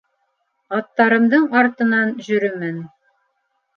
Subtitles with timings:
[0.77, 2.85] Аттарымдың артынан жөрөмен.